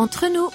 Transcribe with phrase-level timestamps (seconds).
[0.00, 0.48] entre nous.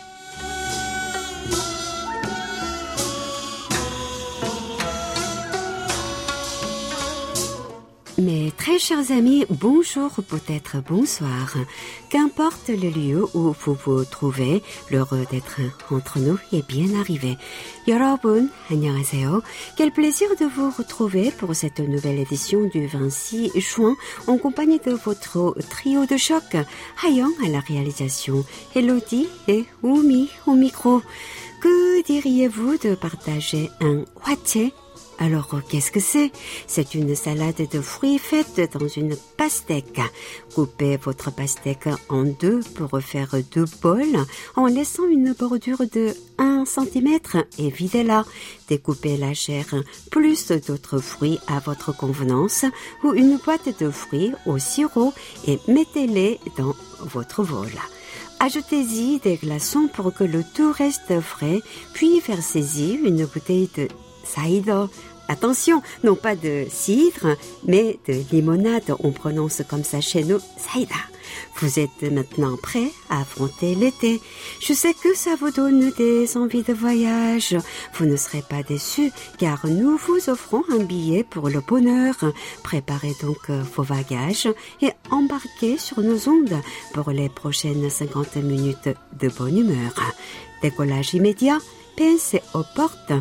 [8.18, 11.54] Mes très chers amis, bonjour ou peut-être bonsoir.
[12.15, 15.60] Qu'importe le lieu où vous vous trouvez, l'heure d'être
[15.90, 17.37] entre nous est bien arrivé.
[17.87, 19.42] 여러분, 안녕하세요.
[19.77, 24.93] Quel plaisir de vous retrouver pour cette nouvelle édition du 26 juin en compagnie de
[24.93, 26.57] votre trio de choc.
[27.05, 28.45] Hayon à la réalisation,
[28.75, 31.02] Elodie et Oumi au micro.
[31.61, 34.73] Que diriez-vous de partager un wache
[35.18, 36.32] alors, qu'est-ce que c'est?
[36.68, 40.02] C'est une salade de fruits faite dans une pastèque.
[40.54, 44.18] Coupez votre pastèque en deux pour faire deux bols
[44.56, 47.20] en laissant une bordure de 1 cm
[47.58, 48.26] et videz-la.
[48.68, 49.66] Découpez la chair
[50.12, 52.66] plus d'autres fruits à votre convenance
[53.04, 55.14] ou une boîte de fruits au sirop
[55.48, 57.72] et mettez-les dans votre bol.
[58.42, 61.61] Ajoutez-y des glaçons pour que le tout reste frais,
[61.94, 63.88] puis versez-y une bouteille de
[64.26, 64.86] cider.
[65.28, 68.95] Attention, non pas de cidre, mais de limonade.
[69.04, 70.94] On prononce comme ça chez nous, cider.
[71.58, 74.22] Vous êtes maintenant prêt à affronter l'été.
[74.59, 77.56] Je sais que ça vous donne des envies de voyage.
[77.94, 82.16] Vous ne serez pas déçus car nous vous offrons un billet pour le bonheur.
[82.64, 84.50] Préparez donc vos bagages
[84.82, 86.62] et embarquez sur nos ondes
[86.94, 88.89] pour les prochaines 50 minutes
[89.20, 89.94] de bonne humeur.
[90.62, 91.60] Décollage immédiat
[91.97, 93.12] pince aux portes,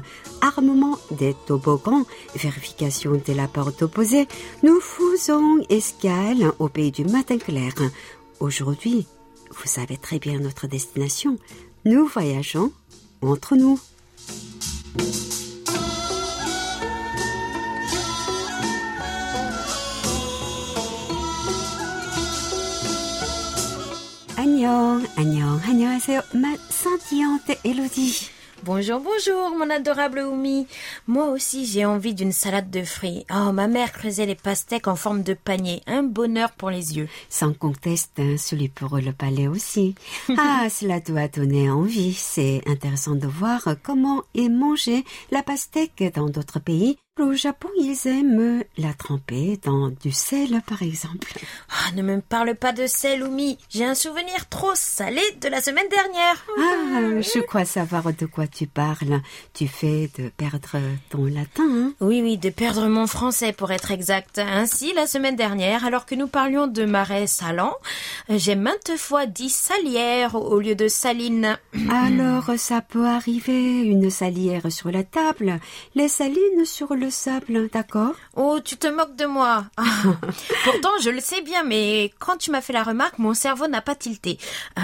[0.42, 4.28] armement des toboggans, vérification de la porte opposée,
[4.64, 7.74] nous faisons escale au pays du matin clair.
[8.40, 9.06] Aujourd'hui,
[9.52, 11.38] vous savez très bien notre destination.
[11.86, 12.72] Nous voyageons
[13.22, 13.80] entre nous.
[24.36, 26.22] 안녕, 안녕, 안녕하세요.
[26.34, 28.30] Ma scintillante Elodie.
[28.65, 30.67] Bonjour, bonjour, mon adorable Oumi.
[31.07, 33.27] Moi aussi, j'ai envie d'une salade de fruits.
[33.31, 35.83] Oh, ma mère creusait les pastèques en forme de panier.
[35.87, 37.07] Un bonheur pour les yeux.
[37.29, 39.95] Sans conteste, hein, celui pour le palais aussi.
[40.39, 42.15] ah, cela doit donner envie.
[42.15, 46.97] C'est intéressant de voir comment est mangée la pastèque dans d'autres pays.
[47.21, 51.33] Au Japon, ils aiment la tremper dans du sel, par exemple.
[51.71, 53.57] Ah, ne me parle pas de sel, Oumi.
[53.71, 56.45] J'ai un souvenir trop salé de la semaine dernière.
[56.59, 59.21] Ah, je crois savoir de quoi tu parles.
[59.53, 63.93] Tu fais de perdre ton latin, hein Oui, oui, de perdre mon français pour être
[63.93, 64.41] exact.
[64.41, 67.77] Ainsi, la semaine dernière, alors que nous parlions de marais salants,
[68.29, 71.59] j'ai maintes fois dit salière au lieu de saline.
[71.93, 75.61] Alors, ça peut arriver, une salière sur la table,
[75.95, 78.15] les salines sur le sable, d'accord?
[78.37, 79.65] Oh, tu te moques de moi.
[79.77, 79.85] Ah.
[80.65, 83.81] Pourtant, je le sais bien, mais quand tu m'as fait la remarque, mon cerveau n'a
[83.81, 84.39] pas tilté.
[84.79, 84.83] Euh,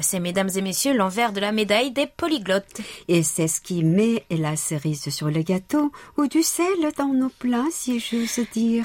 [0.00, 2.80] c'est, mesdames et messieurs, l'envers de la médaille des polyglottes.
[3.08, 6.66] Et c'est ce qui met la cerise sur le gâteau ou du sel
[6.96, 8.84] dans nos plats, si j'ose dire.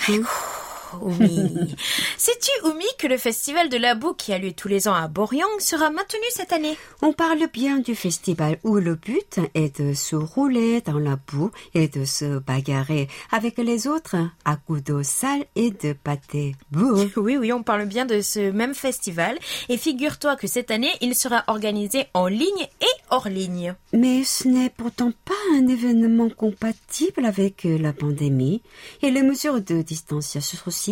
[1.01, 1.75] Oumi.
[2.17, 5.07] Sais-tu, Oumi, que le festival de la boue qui a lieu tous les ans à
[5.07, 6.77] Boryang sera maintenu cette année?
[7.01, 11.51] On parle bien du festival où le but est de se rouler dans la boue
[11.73, 17.05] et de se bagarrer avec les autres à coups d'eau sale et de pâté boue.
[17.17, 19.37] Oui, oui, on parle bien de ce même festival.
[19.69, 23.73] Et figure-toi que cette année, il sera organisé en ligne et hors ligne.
[23.93, 28.61] Mais ce n'est pourtant pas un événement compatible avec la pandémie
[29.01, 30.84] et les mesures de distanciation sociale.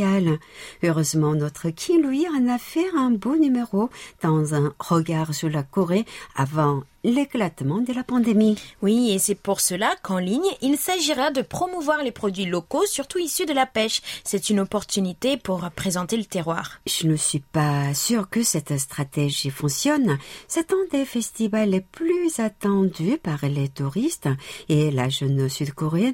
[0.84, 3.90] Heureusement, notre Ki, lui, en a fait un beau numéro
[4.22, 6.06] dans un regard sur la Corée
[6.36, 8.58] avant l'éclatement de la pandémie.
[8.82, 13.20] Oui, et c'est pour cela qu'en ligne, il s'agira de promouvoir les produits locaux, surtout
[13.20, 14.02] issus de la pêche.
[14.24, 16.80] C'est une opportunité pour présenter le terroir.
[16.86, 20.18] Je ne suis pas sûre que cette stratégie fonctionne.
[20.48, 24.30] C'est un des festivals les plus attendus par les touristes
[24.70, 26.14] et la jeune sud-coréenne.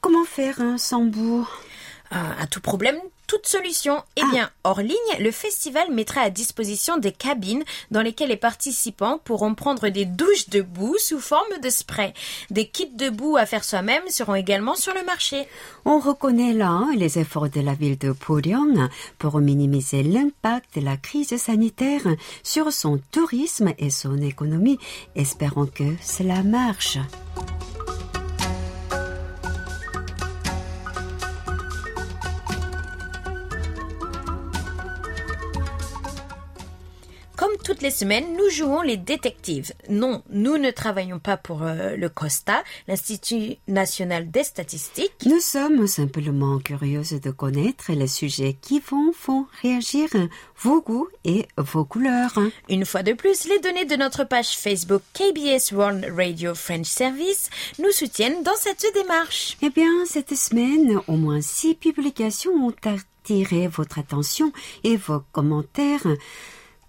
[0.00, 1.46] Comment faire un sans boue
[2.10, 2.96] à tout problème,
[3.30, 4.02] toute solution.
[4.16, 7.62] Eh bien, hors ligne, le festival mettra à disposition des cabines
[7.92, 12.12] dans lesquelles les participants pourront prendre des douches de boue sous forme de spray.
[12.50, 15.46] Des kits de boue à faire soi-même seront également sur le marché.
[15.84, 20.96] On reconnaît là les efforts de la ville de Poryong pour minimiser l'impact de la
[20.96, 22.02] crise sanitaire
[22.42, 24.80] sur son tourisme et son économie.
[25.14, 26.98] Espérons que cela marche.
[37.62, 39.72] Toutes les semaines, nous jouons les détectives.
[39.88, 45.26] Non, nous ne travaillons pas pour euh, le COSTA, l'Institut national des statistiques.
[45.26, 50.08] Nous sommes simplement curieuses de connaître les sujets qui vont font réagir
[50.58, 52.38] vos goûts et vos couleurs.
[52.68, 57.50] Une fois de plus, les données de notre page Facebook KBS World Radio French Service
[57.78, 59.56] nous soutiennent dans cette démarche.
[59.62, 64.52] Eh bien, cette semaine, au moins six publications ont attiré votre attention
[64.84, 66.06] et vos commentaires.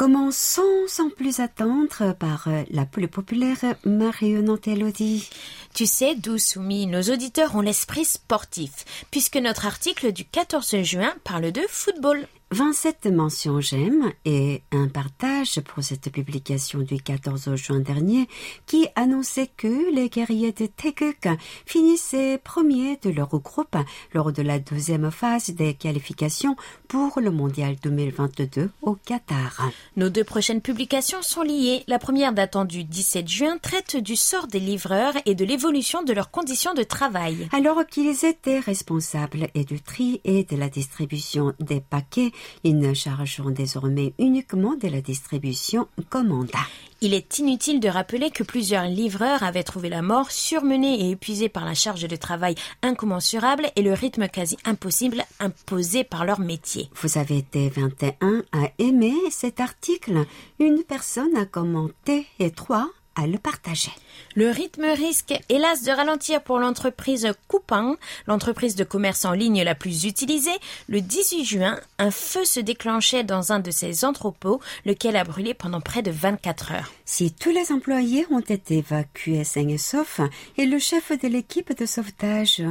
[0.01, 5.29] Commençons sans plus attendre par euh, la plus populaire marionnante Elodie.
[5.75, 11.51] Tu sais, Doussoumi, nos auditeurs ont l'esprit sportif, puisque notre article du 14 juin parle
[11.51, 12.25] de football.
[12.53, 18.27] 27 mentions j'aime et un partage pour cette publication du 14 juin dernier
[18.65, 21.29] qui annonçait que les guerriers de Teguk
[21.65, 23.77] finissaient premiers de leur groupe
[24.13, 26.57] lors de la deuxième phase des qualifications
[26.89, 29.69] pour le mondial 2022 au Qatar.
[29.95, 31.85] Nos deux prochaines publications sont liées.
[31.87, 36.11] La première datant du 17 juin traite du sort des livreurs et de l'évolution de
[36.11, 37.47] leurs conditions de travail.
[37.53, 42.33] Alors qu'ils étaient responsables et du tri et de la distribution des paquets,
[42.63, 46.59] ils ne chargeront désormais uniquement de la distribution commanda.
[47.03, 51.49] Il est inutile de rappeler que plusieurs livreurs avaient trouvé la mort, surmenés et épuisés
[51.49, 52.53] par la charge de travail
[52.83, 56.89] incommensurable et le rythme quasi impossible imposé par leur métier.
[57.01, 60.25] Vous avez été 21 à aimer cet article.
[60.59, 63.91] Une personne a commenté et trois à le partager.
[64.35, 67.95] Le rythme risque, hélas, de ralentir pour l'entreprise Coupang,
[68.27, 70.57] l'entreprise de commerce en ligne la plus utilisée.
[70.87, 75.53] Le 18 juin, un feu se déclenchait dans un de ses entrepôts, lequel a brûlé
[75.53, 76.91] pendant près de 24 heures.
[77.05, 80.21] Si tous les employés ont été évacués sains et saufs,
[80.57, 82.63] et le chef de l'équipe de sauvetage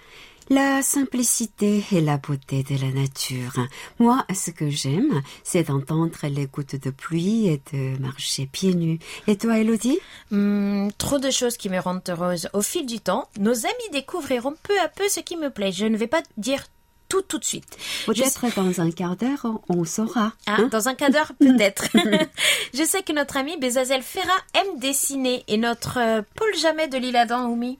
[0.50, 3.54] La simplicité et la beauté de la nature.
[3.98, 9.00] Moi, ce que j'aime, c'est d'entendre les gouttes de pluie et de marcher pieds nus.
[9.28, 9.98] Et toi, Elodie
[10.30, 12.48] hmm, Trop de choses qui me rendent heureuse.
[12.54, 15.72] Au fil du temps, nos amis découvriront peu à peu ce qui me plaît.
[15.72, 16.64] Je ne vais pas dire
[17.10, 17.78] tout tout de suite.
[18.06, 20.34] Peut-être dans un quart d'heure, on saura.
[20.46, 21.86] Ah, hein dans un quart d'heure, peut-être.
[22.74, 26.98] Je sais que notre ami Bezazel Ferra aime dessiner et notre euh, Paul Jamais de
[26.98, 27.80] l'île Adam Oumi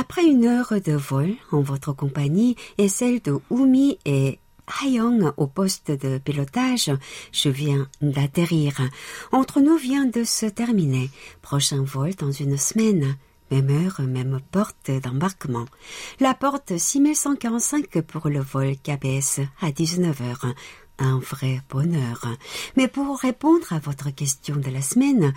[0.00, 4.38] après une heure de vol en votre compagnie et celle de Umi et
[4.80, 6.90] Hayong au poste de pilotage,
[7.32, 8.80] je viens d'atterrir.
[9.30, 11.10] Entre nous vient de se terminer.
[11.42, 13.14] Prochain vol dans une semaine.
[13.50, 15.66] Même heure, même porte d'embarquement.
[16.18, 20.54] La porte 6145 pour le vol KBS à 19h
[21.00, 22.26] un vrai bonheur.
[22.76, 25.32] Mais pour répondre à votre question de la semaine,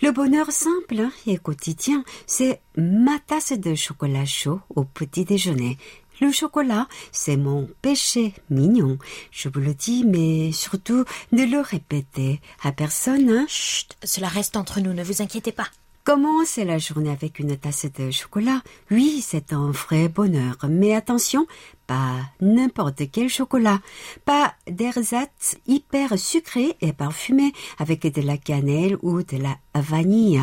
[0.00, 5.78] le bonheur simple et quotidien, c'est ma tasse de chocolat chaud au petit déjeuner.
[6.20, 8.98] Le chocolat, c'est mon péché mignon.
[9.30, 13.28] Je vous le dis, mais surtout, ne le répétez à personne.
[13.28, 13.46] Hein.
[13.48, 15.66] Chut, cela reste entre nous, ne vous inquiétez pas.
[16.04, 20.56] Commencer la journée avec une tasse de chocolat, oui, c'est un vrai bonheur.
[20.68, 21.46] Mais attention,
[21.92, 23.78] pas n'importe quel chocolat,
[24.24, 30.40] pas d'ersatz hyper sucré et parfumé avec de la cannelle ou de la vanille.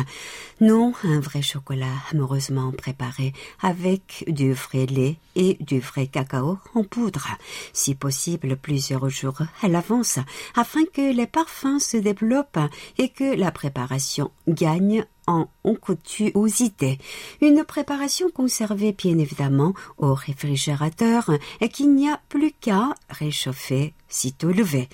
[0.60, 6.84] Non, un vrai chocolat amoureusement préparé avec du vrai lait et du vrai cacao en
[6.84, 7.26] poudre,
[7.72, 10.20] si possible plusieurs jours à l'avance,
[10.54, 12.60] afin que les parfums se développent
[12.96, 16.98] et que la préparation gagne en onctuosité.
[17.40, 21.30] Une préparation conservée bien évidemment au réfrigérateur
[21.60, 24.88] et qu'il n'y a plus qu'à réchauffer sitôt levé.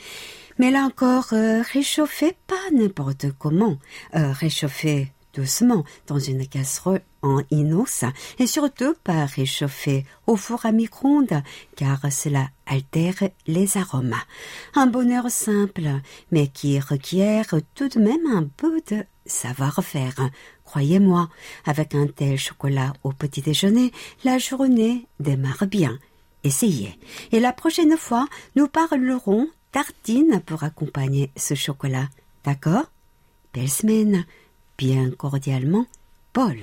[0.58, 3.76] Mais là encore, euh, réchauffer pas n'importe comment.
[4.14, 8.04] Euh, réchauffer doucement dans une casserole en inox
[8.38, 11.42] et surtout pas réchauffer au four à micro-ondes
[11.76, 14.14] car cela altère les arômes.
[14.74, 16.00] Un bonheur simple
[16.30, 20.30] mais qui requiert tout de même un peu de savoir-faire.
[20.64, 21.28] Croyez-moi,
[21.64, 23.92] avec un tel chocolat au petit déjeuner,
[24.24, 25.98] la journée démarre bien.
[26.46, 26.96] Essayez.
[27.32, 32.08] Et la prochaine fois, nous parlerons tartines pour accompagner ce chocolat.
[32.44, 32.84] D'accord?
[33.52, 34.24] Belle semaine.
[34.78, 35.86] Bien cordialement,
[36.32, 36.60] Paul.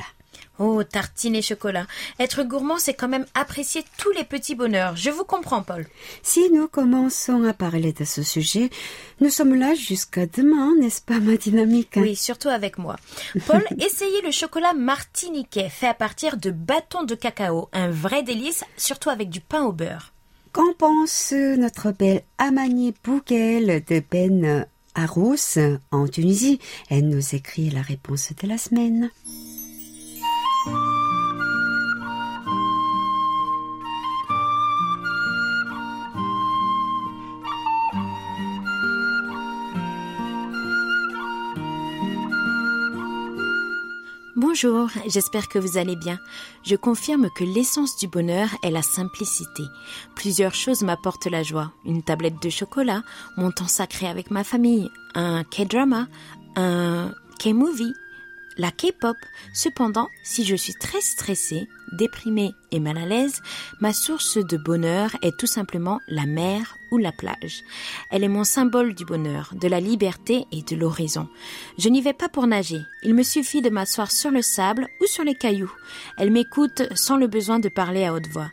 [0.59, 1.87] Oh, tartines et chocolat.
[2.19, 4.95] Être gourmand, c'est quand même apprécier tous les petits bonheurs.
[4.95, 5.87] Je vous comprends, Paul.
[6.21, 8.69] Si nous commençons à parler de ce sujet,
[9.19, 11.95] nous sommes là jusqu'à demain, n'est-ce pas, ma dynamique?
[11.95, 12.97] Oui, surtout avec moi.
[13.47, 17.69] Paul, essayez le chocolat martiniquais, fait à partir de bâtons de cacao.
[17.73, 20.13] Un vrai délice, surtout avec du pain au beurre.
[20.51, 25.57] Qu'en pense notre belle Amani Bouguel de Ben Arous
[25.89, 26.59] en Tunisie?
[26.91, 29.09] Elle nous écrit la réponse de la semaine.
[44.53, 46.19] Bonjour, j'espère que vous allez bien.
[46.61, 49.63] Je confirme que l'essence du bonheur est la simplicité.
[50.13, 51.71] Plusieurs choses m'apportent la joie.
[51.85, 53.01] Une tablette de chocolat,
[53.35, 56.07] mon temps sacré avec ma famille, un K-drama,
[56.55, 57.95] un K-movie,
[58.57, 59.17] la K-pop.
[59.55, 63.41] Cependant, si je suis très stressée, déprimée et mal à l'aise,
[63.79, 67.63] ma source de bonheur est tout simplement la mer ou la plage.
[68.11, 71.27] Elle est mon symbole du bonheur, de la liberté et de l'horizon.
[71.77, 72.81] Je n'y vais pas pour nager.
[73.03, 75.73] Il me suffit de m'asseoir sur le sable ou sur les cailloux.
[76.17, 78.49] Elle m'écoute sans le besoin de parler à haute voix.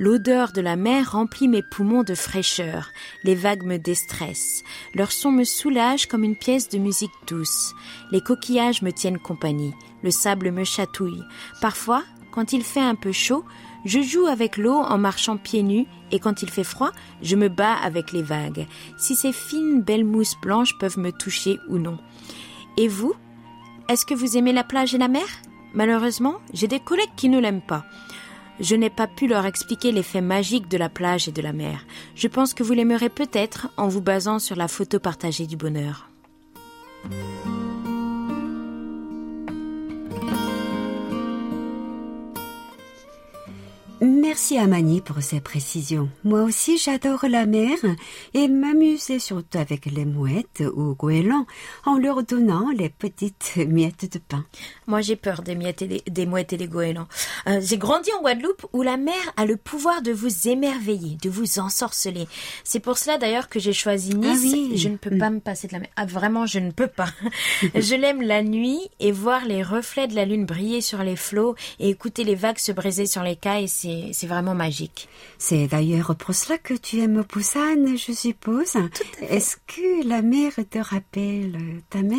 [0.00, 2.92] L'odeur de la mer remplit mes poumons de fraîcheur.
[3.24, 4.62] Les vagues me déstressent.
[4.94, 7.74] Leur son me soulage comme une pièce de musique douce.
[8.12, 9.74] Les coquillages me tiennent compagnie.
[10.04, 11.24] Le sable me chatouille.
[11.60, 12.04] Parfois,
[12.38, 13.44] quand il fait un peu chaud,
[13.84, 17.48] je joue avec l'eau en marchant pieds nus et quand il fait froid, je me
[17.48, 18.68] bats avec les vagues.
[18.96, 21.98] Si ces fines belles mousses blanches peuvent me toucher ou non.
[22.76, 23.12] Et vous?
[23.88, 25.26] Est-ce que vous aimez la plage et la mer?
[25.74, 27.84] Malheureusement, j'ai des collègues qui ne l'aiment pas.
[28.60, 31.84] Je n'ai pas pu leur expliquer l'effet magique de la plage et de la mer.
[32.14, 36.08] Je pense que vous l'aimerez peut-être en vous basant sur la photo partagée du bonheur.
[44.00, 46.08] Merci Amani pour ces précisions.
[46.22, 47.76] Moi aussi j'adore la mer
[48.32, 51.46] et m'amuser surtout avec les mouettes ou goélands
[51.84, 54.44] en leur donnant les petites miettes de pain.
[54.86, 57.08] Moi j'ai peur des miettes et des, mouettes et des goélands.
[57.48, 61.30] Euh, j'ai grandi en Guadeloupe où la mer a le pouvoir de vous émerveiller, de
[61.30, 62.28] vous ensorceler.
[62.62, 64.28] C'est pour cela d'ailleurs que j'ai choisi Nice.
[64.30, 64.72] Ah oui.
[64.76, 65.88] Je ne peux pas me passer de la mer.
[65.96, 67.08] Ah, vraiment je ne peux pas.
[67.74, 71.56] je l'aime la nuit et voir les reflets de la lune briller sur les flots
[71.80, 73.87] et écouter les vagues se briser sur les cailles, c'est
[74.24, 75.08] vraiment magique.
[75.38, 78.74] C'est d'ailleurs pour cela que tu aimes Busan, je suppose.
[79.20, 82.18] Est-ce que la mer te rappelle ta mère?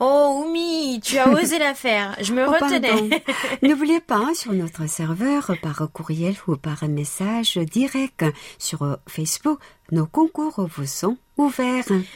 [0.00, 2.16] Oh, Oumi, tu as osé la faire.
[2.20, 3.22] Je me Oh, retenais.
[3.62, 8.24] N'oubliez pas, sur notre serveur, par courriel ou par message direct
[8.58, 9.58] sur Facebook,
[9.90, 11.16] nos concours vous sont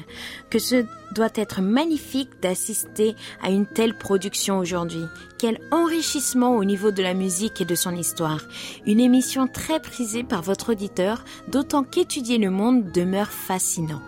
[0.49, 5.03] Que ce doit être magnifique d'assister à une telle production aujourd'hui.
[5.37, 8.41] Quel enrichissement au niveau de la musique et de son histoire.
[8.85, 14.01] Une émission très prisée par votre auditeur, d'autant qu'étudier le monde demeure fascinant.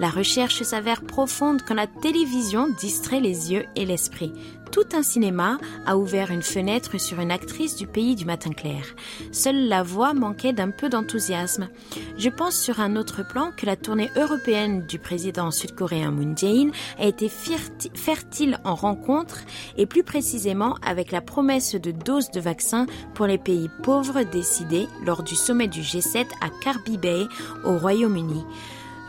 [0.00, 4.32] La recherche s'avère profonde quand la télévision distrait les yeux et l'esprit
[4.70, 8.84] tout un cinéma a ouvert une fenêtre sur une actrice du pays du matin clair.
[9.32, 11.68] Seule la voix manquait d'un peu d'enthousiasme.
[12.16, 16.70] Je pense sur un autre plan que la tournée européenne du président sud-coréen Moon Jae-in
[16.98, 19.40] a été fertile en rencontres
[19.76, 24.86] et plus précisément avec la promesse de doses de vaccins pour les pays pauvres décidés
[25.04, 27.26] lors du sommet du G7 à Carby Bay
[27.64, 28.44] au Royaume-Uni.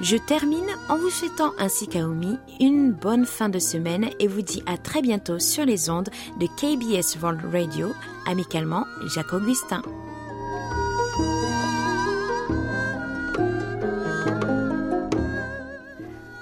[0.02, 4.64] Je termine en vous souhaitant ainsi qu'Aomi une bonne fin de semaine et vous dis
[4.66, 7.94] à très bientôt sur les ondes de KBS World Radio.
[8.26, 9.84] Amicalement, Jacques Augustin.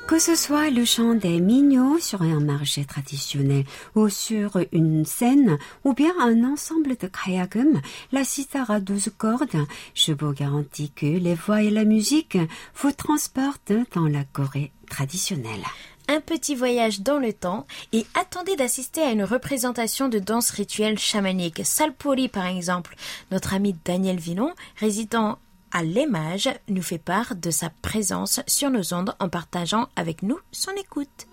[0.09, 3.63] Que ce soit le chant des mignots sur un marché traditionnel
[3.93, 7.79] ou sur une scène ou bien un ensemble de kayagum,
[8.11, 12.39] la sitar à douze cordes, je vous garantis que les voix et la musique
[12.73, 15.63] vous transportent dans la Corée traditionnelle
[16.07, 20.97] un petit voyage dans le temps et attendez d'assister à une représentation de danse rituelle
[20.97, 21.61] chamanique.
[21.63, 22.95] Salpuri par exemple.
[23.29, 25.37] Notre ami Daniel Villon, résident
[25.71, 30.39] à l'image nous fait part de sa présence sur nos ondes en partageant avec nous
[30.51, 31.27] son écoute.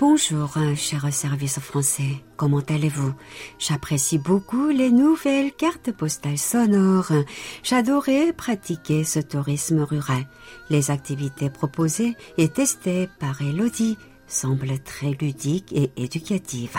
[0.00, 2.24] Bonjour, cher service français.
[2.38, 3.12] Comment allez-vous?
[3.58, 7.12] J'apprécie beaucoup les nouvelles cartes postales sonores.
[7.62, 10.24] J'adorais pratiquer ce tourisme rural.
[10.70, 13.98] Les activités proposées et testées par Elodie
[14.30, 16.76] semble très ludique et éducative.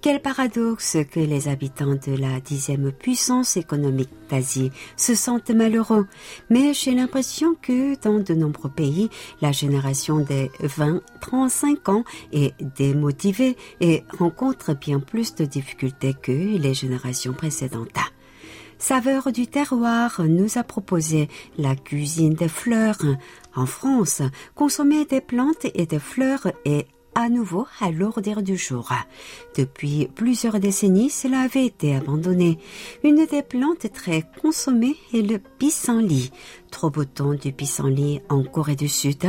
[0.00, 6.06] Quel paradoxe que les habitants de la dixième puissance économique d'Asie se sentent malheureux,
[6.48, 13.56] mais j'ai l'impression que dans de nombreux pays, la génération des 20-35 ans est démotivée
[13.80, 17.98] et rencontre bien plus de difficultés que les générations précédentes.
[18.78, 23.02] Saveur du terroir nous a proposé la cuisine des fleurs.
[23.56, 24.20] En France,
[24.54, 28.92] consommer des plantes et des fleurs est à nouveau à l'ordre du jour.
[29.56, 32.58] Depuis plusieurs décennies, cela avait été abandonné.
[33.02, 36.30] Une des plantes très consommées est le pissenlit.
[36.70, 39.24] Trop autant du pissenlit en Corée du Sud,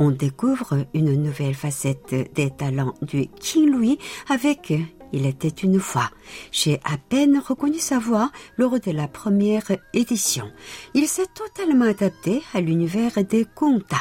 [0.00, 4.72] on découvre une nouvelle facette des talents du King Louis avec
[5.12, 6.10] il était une fois.
[6.52, 10.50] J'ai à peine reconnu sa voix lors de la première édition.
[10.94, 13.94] Il s'est totalement adapté à l'univers des contes.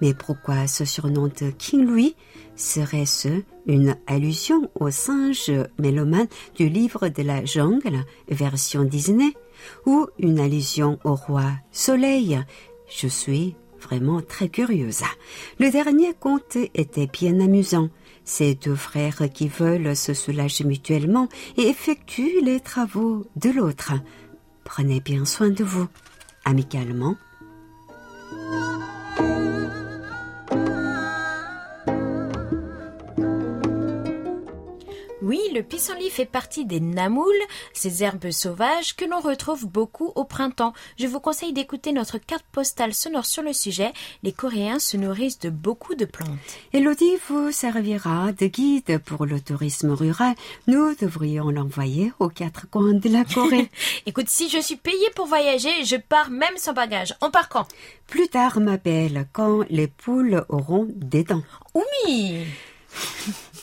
[0.00, 2.14] Mais pourquoi ce surnom de King Louis
[2.56, 3.28] Serait-ce
[3.66, 9.32] une allusion au singe mélomane du livre de la jungle, version Disney,
[9.86, 12.40] ou une allusion au roi Soleil?
[12.88, 15.02] Je suis vraiment très curieuse.
[15.58, 17.90] Le dernier conte était bien amusant.
[18.28, 23.94] Ces deux frères qui veulent se soulager mutuellement et effectuent les travaux de l'autre.
[24.64, 25.88] Prenez bien soin de vous.
[26.44, 27.16] Amicalement,
[35.28, 37.26] Oui, le pissenlit fait partie des namoules,
[37.74, 40.72] ces herbes sauvages que l'on retrouve beaucoup au printemps.
[40.98, 43.92] Je vous conseille d'écouter notre carte postale sonore sur le sujet.
[44.22, 46.30] Les Coréens se nourrissent de beaucoup de plantes.
[46.72, 50.34] Elodie vous servira de guide pour le tourisme rural.
[50.66, 53.70] Nous devrions l'envoyer aux quatre coins de la Corée.
[54.06, 57.14] Écoute, si je suis payée pour voyager, je pars même sans bagage.
[57.20, 57.68] On part quand
[58.06, 61.44] Plus tard, ma belle, quand les poules auront des dents.
[61.74, 62.46] Oui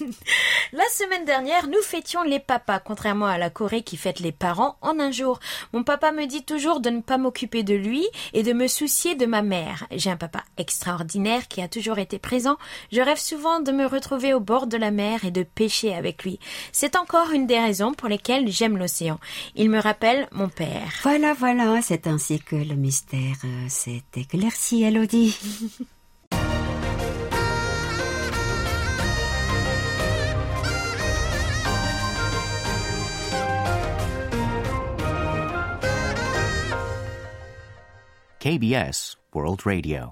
[0.74, 4.78] la semaine dernière, nous fêtions les papas, contrairement à la Corée qui fête les parents
[4.82, 5.40] en un jour.
[5.74, 9.16] Mon papa me dit toujours de ne pas m'occuper de lui et de me soucier
[9.16, 9.86] de ma mère.
[9.92, 12.58] J'ai un papa extraordinaire qui a toujours été présent.
[12.92, 16.24] Je rêve souvent de me retrouver au bord de la mer et de pêcher avec
[16.24, 16.40] lui.
[16.72, 19.20] C'est encore une des raisons pour lesquelles j'aime l'océan.
[19.56, 20.94] Il me rappelle mon père.
[21.04, 25.38] Voilà, voilà, c'est ainsi que le mystère euh, s'est éclairci, Elodie.
[38.46, 40.12] KBS World Radio.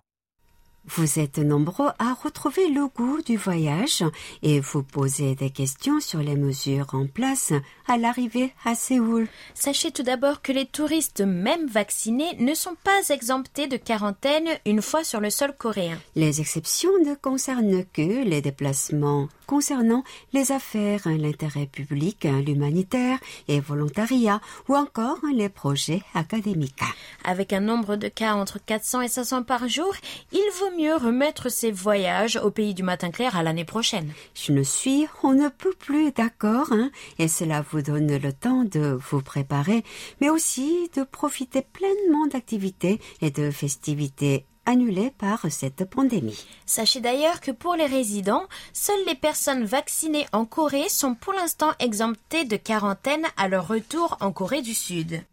[0.86, 4.04] Vous êtes nombreux à retrouver le goût du voyage
[4.42, 7.54] et vous posez des questions sur les mesures en place
[7.88, 9.30] à l'arrivée à Séoul.
[9.54, 14.82] Sachez tout d'abord que les touristes, même vaccinés, ne sont pas exemptés de quarantaine une
[14.82, 15.98] fois sur le sol coréen.
[16.16, 24.42] Les exceptions ne concernent que les déplacements concernant les affaires, l'intérêt public, l'humanitaire et volontariat
[24.68, 26.82] ou encore les projets académiques.
[27.24, 29.94] Avec un nombre de cas entre 400 et 500 par jour,
[30.32, 34.12] il vaut mieux remettre ses voyages au pays du matin clair à l'année prochaine.
[34.36, 38.64] Je ne suis, on ne peut plus d'accord, hein, et cela vous donne le temps
[38.64, 39.84] de vous préparer,
[40.22, 46.46] mais aussi de profiter pleinement d'activités et de festivités annulées par cette pandémie.
[46.66, 51.72] Sachez d'ailleurs que pour les résidents, seules les personnes vaccinées en Corée sont pour l'instant
[51.80, 55.24] exemptées de quarantaine à leur retour en Corée du Sud.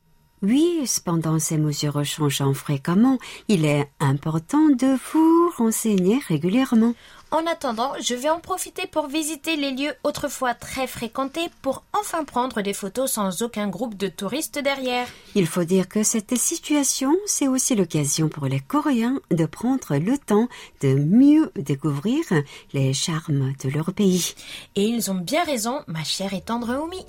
[0.43, 3.19] Oui, cependant ces mesures changent fréquemment.
[3.49, 6.95] Il est important de vous renseigner régulièrement.
[7.33, 12.25] En attendant, je vais en profiter pour visiter les lieux autrefois très fréquentés pour enfin
[12.25, 15.07] prendre des photos sans aucun groupe de touristes derrière.
[15.37, 20.19] Il faut dire que cette situation, c'est aussi l'occasion pour les Coréens de prendre le
[20.19, 20.49] temps
[20.81, 22.25] de mieux découvrir
[22.73, 24.35] les charmes de leur pays.
[24.75, 27.05] Et ils ont bien raison, ma chère et tendre Oumi.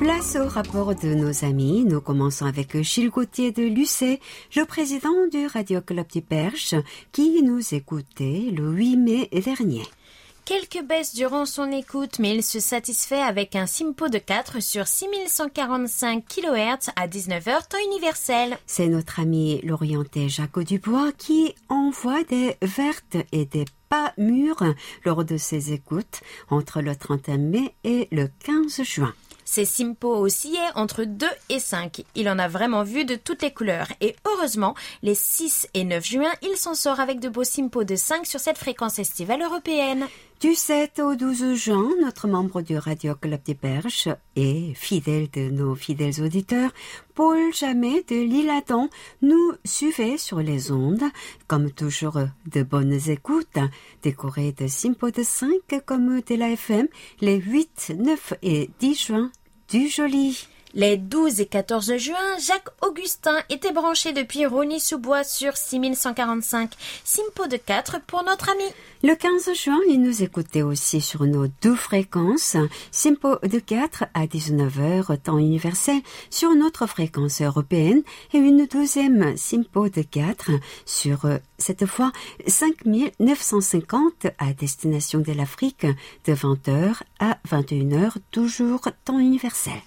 [0.00, 1.84] Place au rapport de nos amis.
[1.84, 4.18] Nous commençons avec Gilles Gauthier de Lucé,
[4.56, 6.74] le président du Radio Club du Perche,
[7.12, 9.82] qui nous écoutait le 8 mai dernier.
[10.46, 14.86] Quelques baisses durant son écoute, mais il se satisfait avec un Simpo de 4 sur
[14.86, 18.56] 6145 kHz à 19h temps universel.
[18.64, 25.26] C'est notre ami l'orienté Jacques Dubois qui envoie des vertes et des pas mûres lors
[25.26, 29.12] de ses écoutes entre le 31 mai et le 15 juin.
[29.50, 32.04] Ses Simpo oscillaient entre 2 et 5.
[32.14, 33.88] Il en a vraiment vu de toutes les couleurs.
[34.00, 37.96] Et heureusement, les 6 et 9 juin, il s'en sort avec de beaux Simpo de
[37.96, 40.06] 5 sur cette fréquence estivale européenne.
[40.40, 45.50] Du 7 au 12 juin, notre membre du Radio Club des Perches et fidèle de
[45.50, 46.70] nos fidèles auditeurs,
[47.14, 48.88] Paul Jamais de l'Île-Adam
[49.20, 51.04] nous suivait sur les ondes,
[51.48, 53.58] comme toujours de bonnes écoutes,
[54.02, 55.50] décorées de Simpo de 5
[55.84, 56.86] comme de la FM
[57.20, 59.30] les 8, 9 et 10 juin
[59.70, 60.46] du joli.
[60.72, 66.70] Les 12 et 14 juin, Jacques Augustin était branché depuis Rony-sous-Bois sur 6145,
[67.02, 68.62] Simpo de 4 pour notre ami.
[69.02, 72.56] Le 15 juin, il nous écoutait aussi sur nos deux fréquences,
[72.92, 78.02] Simpo de 4 à 19h, temps universel, sur notre fréquence européenne,
[78.32, 80.52] et une deuxième Simpo de 4
[80.86, 82.12] sur, euh, cette fois,
[82.46, 85.84] 5950 à destination de l'Afrique,
[86.26, 89.80] de 20h à 21h, toujours temps universel.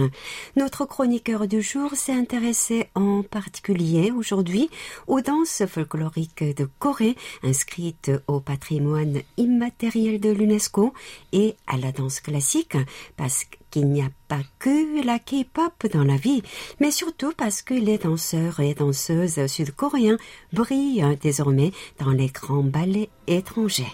[0.55, 4.69] Notre chroniqueur du jour s'est intéressé en particulier aujourd'hui
[5.07, 10.93] aux danses folkloriques de Corée inscrites au patrimoine immatériel de l'UNESCO
[11.31, 12.77] et à la danse classique
[13.17, 16.41] parce qu'il n'y a pas que la K-pop dans la vie,
[16.79, 20.15] mais surtout parce que les danseurs et danseuses sud-coréens
[20.53, 23.91] brillent désormais dans les grands ballets étrangers.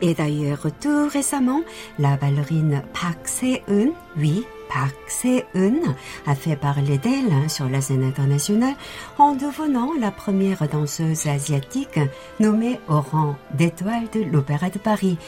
[0.00, 1.60] Et d'ailleurs, tout récemment,
[1.98, 5.94] la ballerine Park Se-eun, oui, Park Se-eun,
[6.26, 8.74] a fait parler d'elle sur la scène internationale
[9.18, 12.00] en devenant la première danseuse asiatique
[12.40, 15.18] nommée au rang d'étoile de l'Opéra de Paris.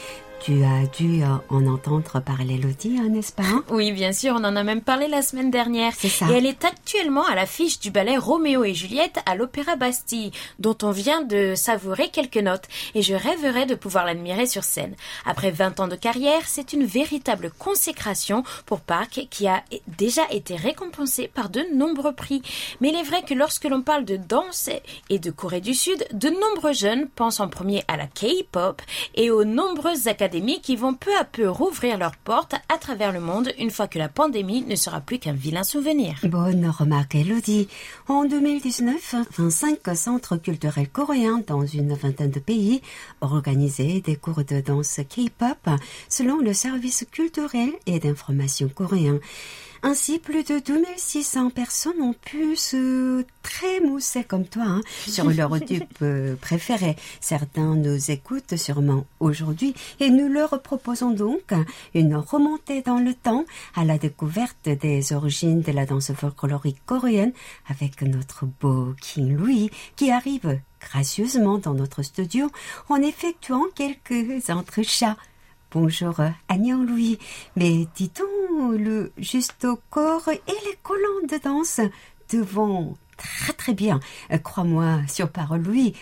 [0.43, 4.43] Tu as dû euh, en entendre parler, Lottie, hein, n'est-ce pas Oui, bien sûr, on
[4.43, 5.93] en a même parlé la semaine dernière.
[5.95, 6.25] C'est ça.
[6.31, 10.75] Et elle est actuellement à l'affiche du ballet Roméo et Juliette à l'Opéra Bastille, dont
[10.81, 12.63] on vient de savourer quelques notes,
[12.95, 14.95] et je rêverais de pouvoir l'admirer sur scène.
[15.27, 19.63] Après 20 ans de carrière, c'est une véritable consécration pour Park, qui a
[19.99, 22.41] déjà été récompensé par de nombreux prix.
[22.79, 24.71] Mais il est vrai que lorsque l'on parle de danse
[25.11, 28.81] et de Corée du Sud, de nombreux jeunes pensent en premier à la K-pop
[29.13, 33.19] et aux nombreuses académies qui vont peu à peu rouvrir leurs portes à travers le
[33.19, 36.15] monde une fois que la pandémie ne sera plus qu'un vilain souvenir.
[36.23, 37.67] Bonne remarque, Elodie.
[38.07, 42.81] En 2019, 25 centres culturels coréens dans une vingtaine de pays
[43.19, 45.69] organisaient des cours de danse K-pop
[46.07, 49.19] selon le service culturel et d'information coréen.
[49.83, 55.83] Ainsi, plus de 2600 personnes ont pu se trémousser comme toi hein, sur leur tube
[56.03, 56.95] euh, préféré.
[57.19, 61.53] Certains nous écoutent sûrement aujourd'hui et nous leur proposons donc
[61.95, 67.33] une remontée dans le temps à la découverte des origines de la danse folklorique coréenne
[67.67, 72.51] avec notre beau King Louis qui arrive gracieusement dans notre studio
[72.89, 75.17] en effectuant quelques entrechats.
[75.73, 77.17] Bonjour, Agnan Louis.
[77.55, 81.79] Mais dit-on, le juste au corps et les collants de danse
[82.27, 84.01] te vont très très bien.
[84.33, 85.93] Euh, Crois-moi sur parole, Louis.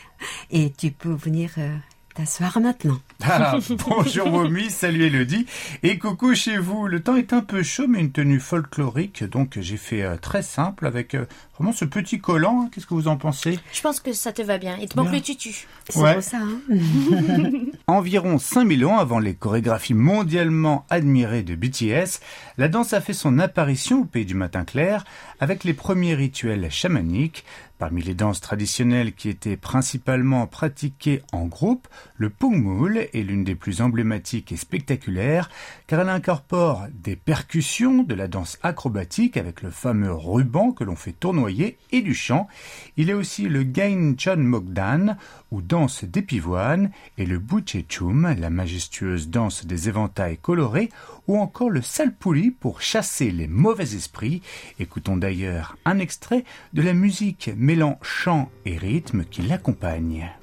[0.50, 1.78] Et tu peux venir euh,
[2.20, 2.98] t'asseoir maintenant.
[3.22, 5.46] Ah, bonjour Momi, salut Elodie.
[5.84, 6.88] Et coucou chez vous.
[6.88, 9.26] Le temps est un peu chaud, mais une tenue folklorique.
[9.26, 11.26] Donc j'ai fait euh, très simple avec euh,
[11.58, 12.70] vraiment ce petit collant.
[12.72, 13.60] Qu'est-ce que vous en pensez?
[13.74, 14.78] Je pense que ça te va bien.
[14.82, 15.18] Il te manque Bien.
[15.18, 15.68] le tutu.
[15.90, 16.14] C'est Ouais.
[16.14, 16.60] pour ça, hein
[17.88, 22.22] Environ 5000 ans avant les chorégraphies mondialement admirées de BTS,
[22.58, 25.04] la danse a fait son apparition au pays du matin clair
[25.42, 27.44] avec les premiers rituels chamaniques.
[27.80, 31.88] Parmi les danses traditionnelles qui étaient principalement pratiquées en groupe,
[32.18, 35.50] le Pungmul est l'une des plus emblématiques et spectaculaires
[35.88, 40.98] car elle incorpore des percussions, de la danse acrobatique avec le fameux ruban que l'on
[40.98, 42.50] fait tournoyer et du chant.
[42.98, 45.16] Il est aussi le Gain Chon Mogdan
[45.52, 50.90] ou danse des pivoines et le Buchechum, la majestueuse danse des éventails colorés
[51.30, 54.42] ou encore le Salpuli pour chasser les mauvais esprits.
[54.80, 60.39] Écoutons d'ailleurs un extrait de la musique mêlant chant et rythme qui l'accompagne.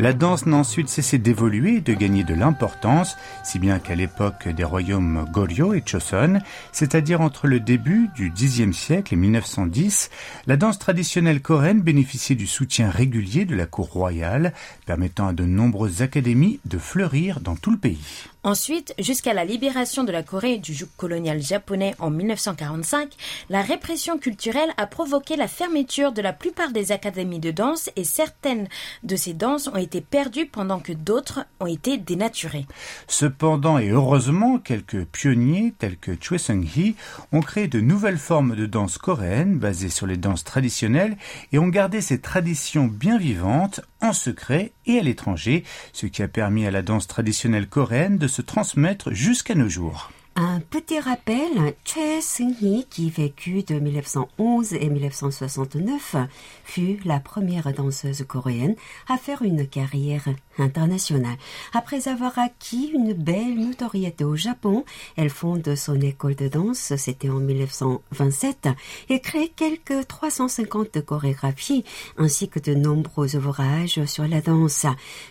[0.00, 4.46] La danse n'a ensuite cessé d'évoluer et de gagner de l'importance, si bien qu'à l'époque
[4.46, 6.38] des royaumes Goryeo et Choson,
[6.70, 10.10] c'est-à-dire entre le début du Xe siècle et 1910,
[10.46, 14.52] la danse traditionnelle coréenne bénéficiait du soutien régulier de la cour royale,
[14.86, 18.28] permettant à de nombreuses académies de fleurir dans tout le pays.
[18.44, 23.12] Ensuite, jusqu'à la libération de la Corée du joug colonial japonais en 1945,
[23.50, 28.04] la répression culturelle a provoqué la fermeture de la plupart des académies de danse et
[28.04, 28.68] certaines
[29.02, 32.66] de ces danses ont été perdues pendant que d'autres ont été dénaturées.
[33.08, 36.94] Cependant et heureusement, quelques pionniers tels que Choi Sung-hee
[37.32, 41.16] ont créé de nouvelles formes de danse coréenne basées sur les danses traditionnelles
[41.50, 46.28] et ont gardé ces traditions bien vivantes en secret et à l'étranger, ce qui a
[46.28, 50.10] permis à la danse traditionnelle coréenne de se transmettre jusqu'à nos jours.
[50.40, 56.14] Un petit rappel, Choi Seung-hee, qui vécut de 1911 et 1969,
[56.62, 58.76] fut la première danseuse coréenne
[59.08, 60.28] à faire une carrière
[60.60, 61.36] internationale.
[61.74, 64.84] Après avoir acquis une belle notoriété au Japon,
[65.16, 68.68] elle fonde son école de danse, c'était en 1927,
[69.08, 71.82] et crée quelques 350 chorégraphies
[72.16, 74.86] ainsi que de nombreux ouvrages sur la danse.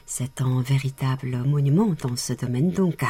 [0.05, 3.05] C'est un véritable monument dans ce domaine donc.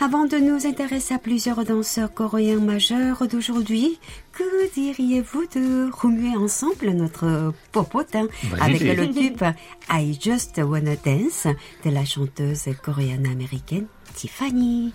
[0.00, 3.98] Avant de nous intéresser à plusieurs danseurs coréens majeurs d'aujourd'hui,
[4.32, 8.26] que diriez-vous de remuer ensemble notre popotin
[8.60, 9.42] avec le tube
[9.90, 11.46] I Just Wanna Dance
[11.84, 14.92] de la chanteuse coréenne-américaine Tiffany?